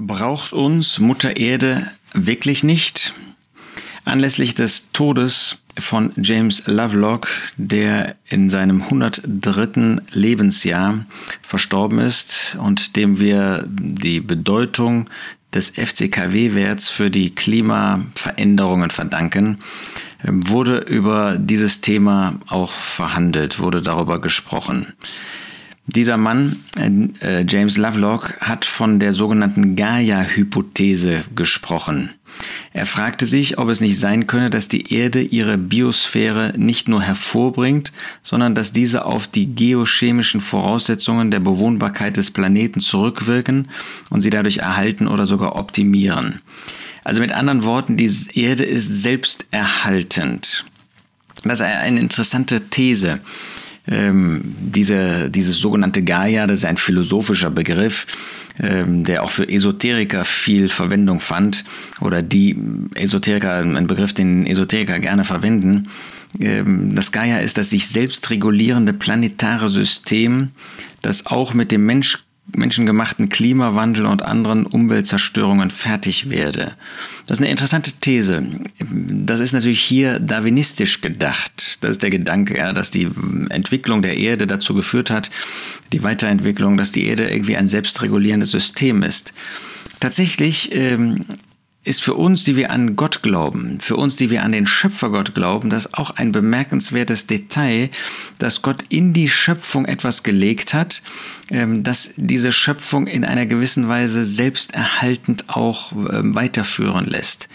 [0.00, 3.14] Braucht uns Mutter Erde wirklich nicht?
[4.04, 9.96] Anlässlich des Todes von James Lovelock, der in seinem 103.
[10.12, 11.04] Lebensjahr
[11.42, 15.10] verstorben ist und dem wir die Bedeutung
[15.52, 19.58] des FCKW-Werts für die Klimaveränderungen verdanken,
[20.22, 24.92] wurde über dieses Thema auch verhandelt, wurde darüber gesprochen.
[25.90, 32.10] Dieser Mann, äh, James Lovelock, hat von der sogenannten Gaia-Hypothese gesprochen.
[32.74, 37.00] Er fragte sich, ob es nicht sein könne, dass die Erde ihre Biosphäre nicht nur
[37.00, 43.68] hervorbringt, sondern dass diese auf die geochemischen Voraussetzungen der Bewohnbarkeit des Planeten zurückwirken
[44.10, 46.42] und sie dadurch erhalten oder sogar optimieren.
[47.02, 50.66] Also mit anderen Worten, die Erde ist selbsterhaltend.
[51.44, 53.20] Das ist eine interessante These
[53.90, 58.06] ähm, diese, dieses sogenannte Gaia, das ist ein philosophischer Begriff,
[58.60, 61.64] ähm, der auch für Esoteriker viel Verwendung fand
[62.00, 62.56] oder die
[62.94, 65.88] Esoteriker, ein Begriff, den Esoteriker gerne verwenden.
[66.38, 70.50] Ähm, das Gaia ist das sich selbst regulierende planetare System,
[71.02, 72.18] das auch mit dem Mensch
[72.56, 76.74] menschengemachten Klimawandel und anderen Umweltzerstörungen fertig werde.
[77.26, 78.42] Das ist eine interessante These.
[78.88, 81.78] Das ist natürlich hier darwinistisch gedacht.
[81.80, 83.08] Das ist der Gedanke, ja, dass die
[83.50, 85.30] Entwicklung der Erde dazu geführt hat,
[85.92, 89.34] die Weiterentwicklung, dass die Erde irgendwie ein selbstregulierendes System ist.
[90.00, 91.24] Tatsächlich ähm,
[91.88, 95.34] ist für uns, die wir an Gott glauben, für uns, die wir an den Schöpfergott
[95.34, 97.90] glauben, das auch ein bemerkenswertes Detail,
[98.38, 101.02] dass Gott in die Schöpfung etwas gelegt hat,
[101.50, 107.48] ähm, dass diese Schöpfung in einer gewissen Weise selbsterhaltend auch ähm, weiterführen lässt.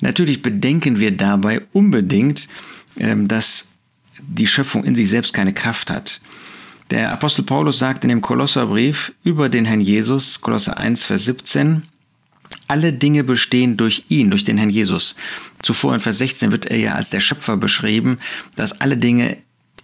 [0.00, 2.48] Natürlich bedenken wir dabei unbedingt,
[2.98, 3.68] ähm, dass
[4.18, 6.20] die Schöpfung in sich selbst keine Kraft hat.
[6.90, 11.84] Der Apostel Paulus sagt in dem Kolosserbrief über den Herrn Jesus, Kolosser 1, Vers 17,
[12.66, 15.16] alle Dinge bestehen durch ihn, durch den Herrn Jesus.
[15.62, 18.18] Zuvor in Vers 16 wird er ja als der Schöpfer beschrieben,
[18.56, 19.36] dass alle Dinge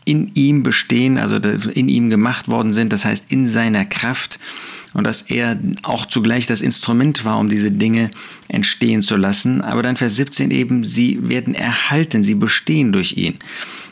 [0.05, 4.39] in ihm bestehen, also in ihm gemacht worden sind, das heißt in seiner Kraft
[4.95, 8.11] und dass er auch zugleich das Instrument war, um diese Dinge
[8.49, 9.61] entstehen zu lassen.
[9.61, 13.35] Aber dann Vers 17 eben, sie werden erhalten, sie bestehen durch ihn.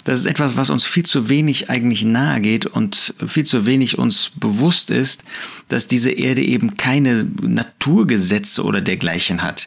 [0.05, 3.99] Das ist etwas, was uns viel zu wenig eigentlich nahe geht und viel zu wenig
[3.99, 5.25] uns bewusst ist,
[5.69, 9.67] dass diese Erde eben keine Naturgesetze oder dergleichen hat,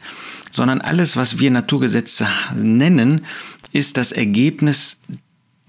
[0.51, 3.25] sondern alles, was wir Naturgesetze nennen,
[3.73, 4.99] ist das Ergebnis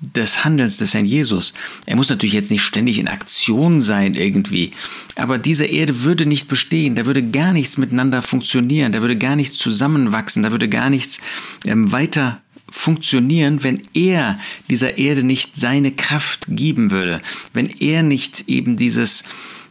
[0.01, 1.55] des Handelns des Herrn Jesus.
[1.85, 4.71] Er muss natürlich jetzt nicht ständig in Aktion sein irgendwie,
[5.17, 9.35] aber diese Erde würde nicht bestehen, da würde gar nichts miteinander funktionieren, da würde gar
[9.35, 11.21] nichts zusammenwachsen, da würde gar nichts
[11.67, 12.41] ähm, weiter
[12.71, 14.39] funktionieren, wenn er
[14.71, 17.21] dieser Erde nicht seine Kraft geben würde,
[17.53, 19.25] wenn er nicht eben dieses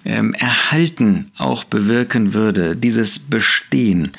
[0.06, 4.12] ähm, Erhalten auch bewirken würde, dieses Bestehen.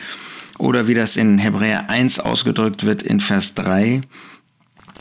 [0.59, 4.03] Oder wie das in Hebräer 1 ausgedrückt wird in Vers 3,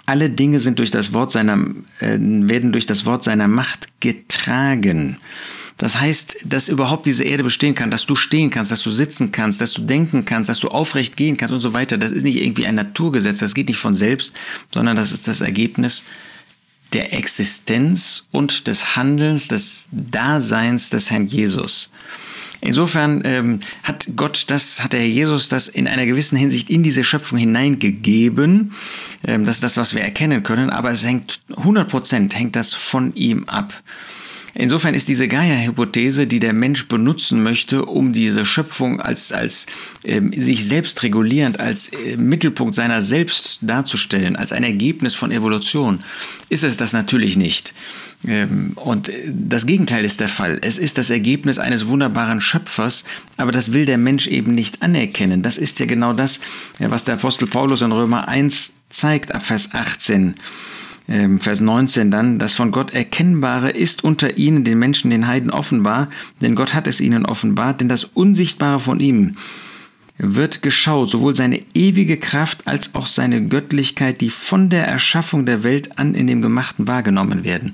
[0.05, 1.57] alle Dinge sind durch das Wort seiner,
[1.99, 5.17] äh, werden durch das Wort seiner Macht getragen.
[5.77, 9.31] Das heißt, dass überhaupt diese Erde bestehen kann, dass du stehen kannst, dass du sitzen
[9.31, 11.99] kannst, dass du denken kannst, dass du aufrecht gehen kannst und so weiter.
[11.99, 14.33] Das ist nicht irgendwie ein Naturgesetz, das geht nicht von selbst,
[14.73, 16.03] sondern das ist das Ergebnis
[16.93, 21.91] der Existenz und des Handelns, des Daseins des Herrn Jesus.
[22.59, 26.81] Insofern ähm, hat Gott das, hat der Herr Jesus das in einer gewissen Hinsicht in
[26.81, 28.73] diese Schöpfung hineingegeben.
[29.25, 32.73] Ähm, das ist das, was wir erkennen können, aber es hängt 100 Prozent hängt das
[32.73, 33.73] von ihm ab.
[34.59, 39.67] Insofern ist diese Gaia-Hypothese, die der Mensch benutzen möchte, um diese Schöpfung als, als
[40.03, 46.03] ähm, sich selbst regulierend, als äh, Mittelpunkt seiner selbst darzustellen, als ein Ergebnis von Evolution,
[46.49, 47.75] ist es das natürlich nicht.
[48.27, 50.57] Ähm, und äh, das Gegenteil ist der Fall.
[50.63, 53.03] Es ist das Ergebnis eines wunderbaren Schöpfers,
[53.37, 55.43] aber das will der Mensch eben nicht anerkennen.
[55.43, 56.39] Das ist ja genau das,
[56.79, 60.33] was der Apostel Paulus in Römer 1 zeigt, ab Vers 18.
[61.09, 65.51] Ähm, Vers 19 dann, das von Gott Erkennbare ist unter ihnen, den Menschen, den Heiden
[65.51, 66.09] offenbar,
[66.41, 69.37] denn Gott hat es ihnen offenbart, denn das Unsichtbare von ihm
[70.17, 75.63] wird geschaut, sowohl seine ewige Kraft als auch seine Göttlichkeit, die von der Erschaffung der
[75.63, 77.73] Welt an in dem Gemachten wahrgenommen werden.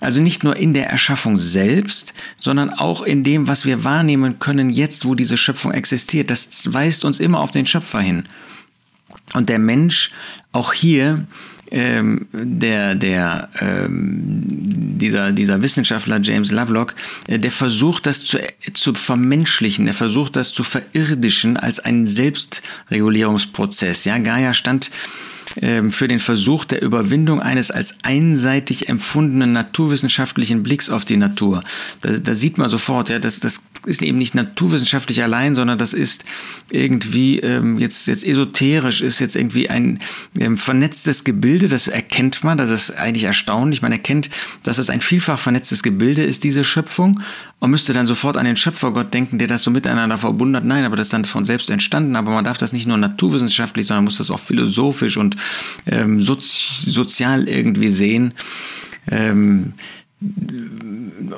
[0.00, 4.70] Also nicht nur in der Erschaffung selbst, sondern auch in dem, was wir wahrnehmen können
[4.70, 6.30] jetzt, wo diese Schöpfung existiert.
[6.30, 8.24] Das weist uns immer auf den Schöpfer hin.
[9.34, 10.10] Und der Mensch,
[10.52, 11.26] auch hier,
[11.70, 14.42] ähm, der, der, ähm,
[14.98, 16.94] dieser, dieser Wissenschaftler James Lovelock,
[17.26, 18.38] äh, der versucht das zu,
[18.74, 24.04] zu vermenschlichen, der versucht das zu verirdischen als einen Selbstregulierungsprozess.
[24.04, 24.90] Ja, Gaia stand
[25.60, 31.62] ähm, für den Versuch der Überwindung eines als einseitig empfundenen naturwissenschaftlichen Blicks auf die Natur.
[32.00, 35.94] Da, da sieht man sofort, ja, das, das ist eben nicht naturwissenschaftlich allein, sondern das
[35.94, 36.24] ist
[36.70, 39.98] irgendwie ähm, jetzt, jetzt esoterisch, ist jetzt irgendwie ein
[40.38, 43.82] ähm, vernetztes Gebilde, das erkennt man, das ist eigentlich erstaunlich.
[43.82, 44.30] Man erkennt,
[44.62, 47.20] dass es ein vielfach vernetztes Gebilde ist, diese Schöpfung,
[47.60, 50.64] und müsste dann sofort an den Schöpfergott denken, der das so miteinander verbunden hat.
[50.64, 53.86] Nein, aber das ist dann von selbst entstanden, aber man darf das nicht nur naturwissenschaftlich,
[53.86, 55.36] sondern muss das auch philosophisch und
[55.86, 58.34] ähm, sozi sozial irgendwie sehen.
[59.10, 59.72] Ähm,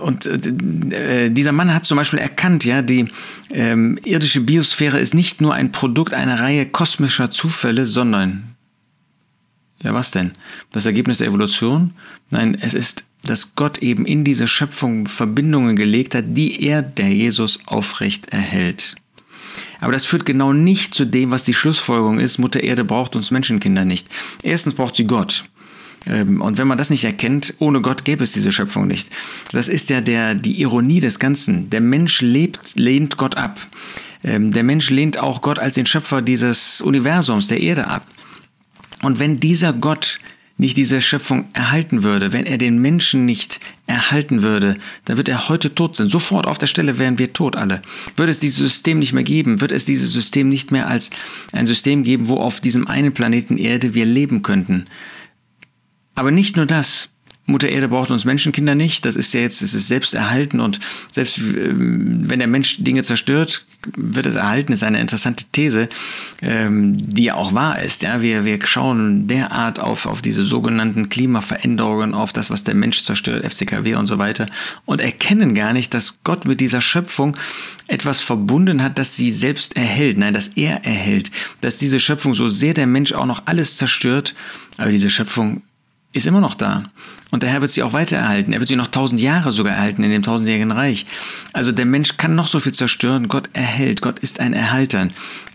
[0.01, 3.09] und äh, dieser Mann hat zum Beispiel erkannt, ja, die
[3.51, 8.57] ähm, irdische Biosphäre ist nicht nur ein Produkt einer Reihe kosmischer Zufälle, sondern
[9.83, 10.33] ja, was denn?
[10.73, 11.93] Das Ergebnis der Evolution?
[12.31, 17.09] Nein, es ist, dass Gott eben in diese Schöpfung Verbindungen gelegt hat, die er, der
[17.09, 18.97] Jesus, aufrecht erhält.
[19.81, 22.39] Aber das führt genau nicht zu dem, was die Schlussfolgerung ist.
[22.39, 24.09] Mutter Erde braucht uns Menschenkinder nicht.
[24.43, 25.45] Erstens braucht sie Gott.
[26.07, 29.11] Ähm, und wenn man das nicht erkennt, ohne Gott gäbe es diese Schöpfung nicht.
[29.53, 31.71] Das ist ja der, die Ironie des Ganzen.
[31.71, 33.59] Der Mensch lebt, lehnt Gott ab.
[34.25, 38.07] Ähm, der Mensch lehnt auch Gott als den Schöpfer dieses Universums, der Erde ab.
[39.03, 40.19] Und wenn dieser Gott
[40.59, 45.51] nicht diese Schöpfung erhalten würde, wenn er den Menschen nicht erhalten würde, dann wird er
[45.51, 46.09] heute tot sein.
[46.09, 47.83] Sofort auf der Stelle wären wir tot alle.
[48.17, 51.11] Würde es dieses System nicht mehr geben, wird es dieses System nicht mehr als
[51.53, 54.87] ein System geben, wo auf diesem einen Planeten Erde wir leben könnten.
[56.17, 57.11] Aber nicht nur das.
[57.49, 59.05] Mutter Erde braucht uns Menschenkinder nicht.
[59.05, 60.81] Das ist ja jetzt, es ist selbst erhalten und
[61.13, 63.65] selbst ähm, wenn der Mensch Dinge zerstört,
[63.97, 64.73] wird es erhalten.
[64.73, 65.89] Das ist eine interessante These,
[66.43, 68.03] ähm, die ja auch wahr ist.
[68.03, 73.05] Ja, wir, wir schauen derart auf, auf diese sogenannten Klimaveränderungen, auf das, was der Mensch
[73.05, 74.47] zerstört, FCKW und so weiter
[74.85, 77.37] und erkennen gar nicht, dass Gott mit dieser Schöpfung
[77.87, 80.19] etwas verbunden hat, das sie selbst erhält.
[80.19, 81.31] Nein, dass er erhält.
[81.61, 84.35] Dass diese Schöpfung so sehr der Mensch auch noch alles zerstört,
[84.79, 85.63] aber diese Schöpfung
[86.17, 86.85] ist immer noch da.
[87.31, 88.53] Und der Herr wird sie auch weiter erhalten.
[88.53, 91.07] Er wird sie noch tausend Jahre sogar erhalten in dem tausendjährigen Reich.
[91.53, 93.29] Also der Mensch kann noch so viel zerstören.
[93.29, 94.01] Gott erhält.
[94.01, 95.09] Gott ist ein Erhalter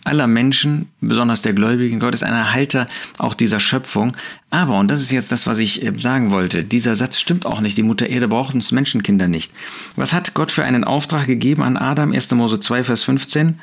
[0.04, 2.00] aller Menschen, besonders der Gläubigen.
[2.00, 2.88] Gott ist ein Erhalter
[3.18, 4.16] auch dieser Schöpfung.
[4.50, 7.62] Aber, und das ist jetzt das, was ich äh, sagen wollte, dieser Satz stimmt auch
[7.62, 7.78] nicht.
[7.78, 9.54] Die Mutter Erde braucht uns Menschenkinder nicht.
[9.96, 12.12] Was hat Gott für einen Auftrag gegeben an Adam?
[12.12, 12.32] 1.
[12.32, 13.60] Mose 2, Vers 15.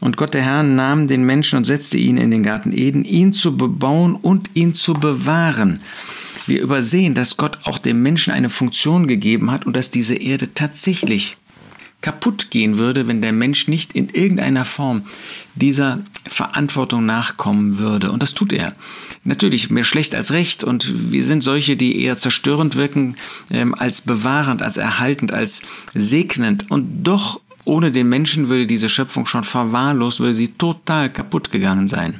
[0.00, 3.32] Und Gott der Herr nahm den Menschen und setzte ihn in den Garten Eden, ihn
[3.32, 5.80] zu bebauen und ihn zu bewahren.
[6.46, 10.54] Wir übersehen, dass Gott auch dem Menschen eine Funktion gegeben hat und dass diese Erde
[10.54, 11.36] tatsächlich
[12.02, 15.02] kaputt gehen würde, wenn der Mensch nicht in irgendeiner Form
[15.54, 18.10] dieser Verantwortung nachkommen würde.
[18.10, 18.74] Und das tut er.
[19.24, 23.16] Natürlich mehr schlecht als recht und wir sind solche, die eher zerstörend wirken,
[23.50, 25.62] ähm, als bewahrend, als erhaltend, als
[25.94, 26.70] segnend.
[26.70, 31.86] Und doch ohne den Menschen würde diese Schöpfung schon verwahrlost, würde sie total kaputt gegangen
[31.86, 32.18] sein.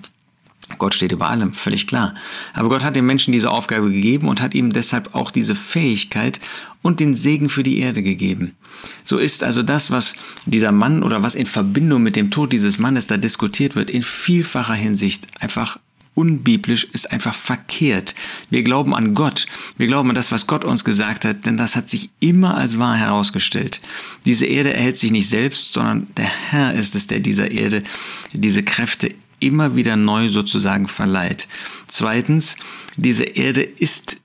[0.83, 2.13] Gott steht über allem, völlig klar.
[2.55, 6.41] Aber Gott hat dem Menschen diese Aufgabe gegeben und hat ihm deshalb auch diese Fähigkeit
[6.83, 8.57] und den Segen für die Erde gegeben.
[9.05, 12.81] So ist also das, was dieser Mann oder was in Verbindung mit dem Tod dieses
[12.81, 15.79] Mannes da diskutiert wird, in vielfacher Hinsicht einfach
[16.15, 18.17] unbiblisch, ist einfach verkehrt.
[18.51, 19.47] Wir glauben an Gott.
[19.79, 22.77] Wir glauben an das, was Gott uns gesagt hat, denn das hat sich immer als
[22.77, 23.81] wahr herausgestellt.
[24.27, 27.85] Diese Erde erhält sich nicht selbst, sondern der Herr ist es, der dieser Erde
[28.33, 31.49] diese Kräfte immer wieder neu sozusagen verleiht.
[31.89, 32.57] Zweitens,
[32.97, 34.19] diese Erde ist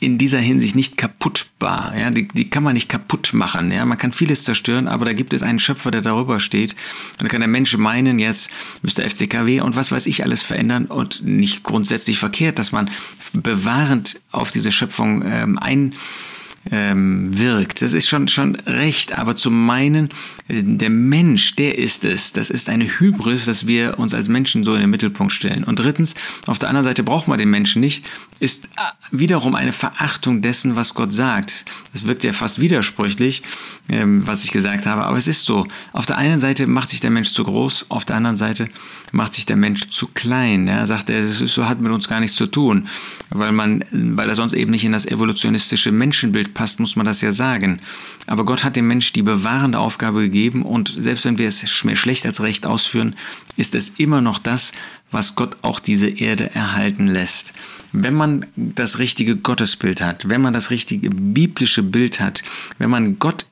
[0.00, 1.92] in dieser Hinsicht nicht kaputtbar.
[1.98, 3.72] Ja, die, die kann man nicht kaputt machen.
[3.72, 6.76] Ja, man kann vieles zerstören, aber da gibt es einen Schöpfer, der darüber steht.
[7.12, 8.50] Und da kann der Mensch meinen, jetzt
[8.82, 12.90] müsste FCKW und was weiß ich alles verändern und nicht grundsätzlich verkehrt, dass man
[13.32, 15.94] bewahrend auf diese Schöpfung ähm, ein
[16.70, 17.82] ähm, wirkt.
[17.82, 20.08] Das ist schon, schon recht, aber zu meinen,
[20.48, 22.32] der Mensch, der ist es.
[22.32, 25.64] Das ist eine Hybris, dass wir uns als Menschen so in den Mittelpunkt stellen.
[25.64, 26.14] Und drittens,
[26.46, 28.04] auf der anderen Seite braucht man den Menschen nicht,
[28.40, 28.68] ist äh,
[29.10, 31.64] wiederum eine Verachtung dessen, was Gott sagt.
[31.92, 33.42] Das wirkt ja fast widersprüchlich,
[33.90, 35.66] ähm, was ich gesagt habe, aber es ist so.
[35.92, 38.68] Auf der einen Seite macht sich der Mensch zu groß, auf der anderen Seite
[39.12, 40.66] macht sich der Mensch zu klein.
[40.66, 42.88] Ja, sagt er, das ist, hat mit uns gar nichts zu tun,
[43.30, 47.20] weil man, weil er sonst eben nicht in das evolutionistische Menschenbild passt, muss man das
[47.20, 47.78] ja sagen.
[48.26, 52.26] Aber Gott hat dem Mensch die bewahrende Aufgabe gegeben und selbst wenn wir es schlecht
[52.26, 53.14] als recht ausführen,
[53.56, 54.72] ist es immer noch das,
[55.12, 57.54] was Gott auch diese Erde erhalten lässt.
[57.92, 62.42] Wenn man das richtige Gottesbild hat, wenn man das richtige biblische Bild hat,
[62.78, 63.46] wenn man Gott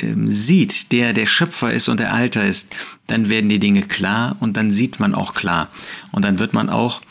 [0.00, 2.74] ähm, sieht, der der Schöpfer ist und der Alter ist,
[3.06, 5.68] dann werden die Dinge klar und dann sieht man auch klar.
[6.10, 7.02] Und dann wird man auch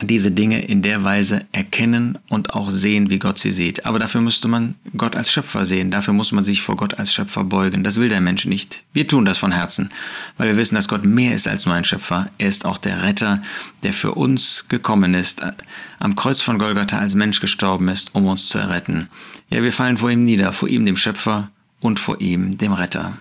[0.00, 3.86] diese Dinge in der Weise erkennen und auch sehen, wie Gott sie sieht.
[3.86, 5.90] Aber dafür müsste man Gott als Schöpfer sehen.
[5.90, 7.84] Dafür muss man sich vor Gott als Schöpfer beugen.
[7.84, 8.82] Das will der Mensch nicht.
[8.92, 9.90] Wir tun das von Herzen,
[10.36, 12.30] weil wir wissen, dass Gott mehr ist als nur ein Schöpfer.
[12.38, 13.42] Er ist auch der Retter,
[13.82, 15.42] der für uns gekommen ist,
[15.98, 19.08] am Kreuz von Golgatha als Mensch gestorben ist, um uns zu erretten.
[19.50, 23.16] Ja, wir fallen vor ihm nieder, vor ihm dem Schöpfer und vor ihm dem Retter.